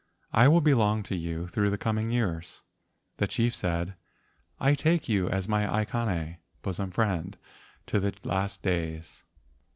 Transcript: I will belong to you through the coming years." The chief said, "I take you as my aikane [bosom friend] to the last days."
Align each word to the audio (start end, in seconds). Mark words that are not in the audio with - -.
I 0.33 0.47
will 0.47 0.61
belong 0.61 1.03
to 1.03 1.15
you 1.15 1.47
through 1.47 1.69
the 1.69 1.77
coming 1.77 2.09
years." 2.09 2.61
The 3.17 3.27
chief 3.27 3.53
said, 3.53 3.93
"I 4.59 4.73
take 4.73 5.07
you 5.07 5.29
as 5.29 5.47
my 5.47 5.67
aikane 5.67 6.37
[bosom 6.63 6.89
friend] 6.89 7.37
to 7.85 7.99
the 7.99 8.15
last 8.23 8.63
days." 8.63 9.23